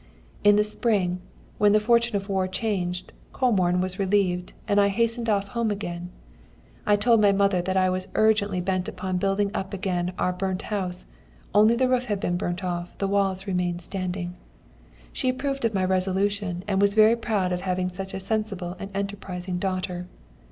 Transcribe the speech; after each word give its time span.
"In 0.43 0.55
the 0.55 0.63
spring, 0.63 1.21
when 1.59 1.73
the 1.73 1.79
fortune 1.79 2.15
of 2.15 2.25
the 2.25 2.31
war 2.33 2.47
changed, 2.47 3.13
Comorn 3.33 3.81
was 3.81 3.99
relieved, 3.99 4.51
and 4.67 4.81
I 4.81 4.87
hastened 4.87 5.29
off 5.29 5.49
home 5.49 5.69
again. 5.69 6.09
I 6.87 6.95
told 6.95 7.21
my 7.21 7.31
mother 7.31 7.61
that 7.61 7.77
I 7.77 7.87
was 7.91 8.07
urgently 8.15 8.61
bent 8.61 8.87
upon 8.87 9.19
building 9.19 9.51
up 9.53 9.75
again 9.75 10.13
our 10.17 10.33
burnt 10.33 10.63
house 10.73 11.05
only 11.53 11.75
the 11.75 11.87
roof 11.87 12.05
had 12.05 12.19
been 12.19 12.35
burnt 12.35 12.63
off, 12.63 12.97
the 12.97 13.07
walls 13.07 13.45
remained 13.45 13.83
standing. 13.83 14.33
She 15.13 15.29
approved 15.29 15.65
of 15.65 15.75
my 15.75 15.85
resolution, 15.85 16.63
and 16.67 16.81
was 16.81 16.95
very 16.95 17.15
proud 17.15 17.51
of 17.51 17.61
having 17.61 17.87
such 17.87 18.15
a 18.15 18.19
sensible 18.19 18.75
and 18.79 18.89
enterprising 18.97 19.59
daughter. 19.59 20.07